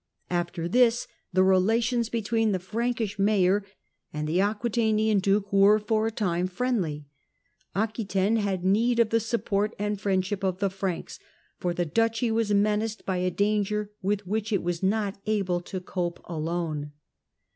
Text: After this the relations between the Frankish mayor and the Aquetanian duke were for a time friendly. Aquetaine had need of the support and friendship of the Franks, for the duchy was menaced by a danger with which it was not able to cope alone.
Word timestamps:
After 0.31 0.67
this 0.67 1.07
the 1.31 1.43
relations 1.43 2.09
between 2.09 2.53
the 2.53 2.57
Frankish 2.57 3.19
mayor 3.19 3.63
and 4.11 4.27
the 4.27 4.39
Aquetanian 4.41 5.19
duke 5.19 5.53
were 5.53 5.77
for 5.77 6.07
a 6.07 6.11
time 6.11 6.47
friendly. 6.47 7.05
Aquetaine 7.75 8.37
had 8.37 8.65
need 8.65 8.97
of 8.97 9.11
the 9.11 9.19
support 9.19 9.75
and 9.77 10.01
friendship 10.01 10.43
of 10.43 10.57
the 10.57 10.71
Franks, 10.71 11.19
for 11.59 11.71
the 11.75 11.85
duchy 11.85 12.31
was 12.31 12.51
menaced 12.51 13.05
by 13.05 13.17
a 13.17 13.29
danger 13.29 13.91
with 14.01 14.25
which 14.25 14.51
it 14.51 14.63
was 14.63 14.81
not 14.81 15.21
able 15.27 15.59
to 15.61 15.79
cope 15.79 16.19
alone. 16.25 16.93